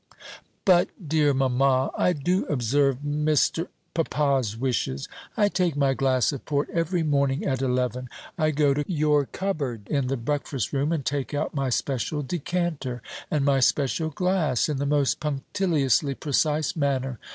"But, 0.65 0.89
dear 1.07 1.31
mamma, 1.31 1.91
I 1.95 2.13
do 2.13 2.47
observe 2.47 3.01
Mr. 3.05 3.67
papa's 3.93 4.57
wishes. 4.57 5.07
I 5.37 5.47
take 5.47 5.75
my 5.75 5.93
glass 5.93 6.31
of 6.31 6.43
port 6.43 6.71
every 6.73 7.03
morning 7.03 7.45
at 7.45 7.61
eleven. 7.61 8.09
I 8.35 8.49
go 8.49 8.73
to 8.73 8.83
your 8.87 9.27
cupboard 9.27 9.87
in 9.87 10.07
the 10.07 10.17
breakfast 10.17 10.73
room 10.73 10.91
and 10.91 11.05
take 11.05 11.35
out 11.35 11.53
my 11.53 11.69
special 11.69 12.23
decanter, 12.23 13.03
and 13.29 13.45
my 13.45 13.59
special 13.59 14.09
glass, 14.09 14.67
in 14.67 14.77
the 14.77 14.87
most 14.87 15.19
punctiliously 15.19 16.15
precise 16.15 16.75
manner. 16.75 17.19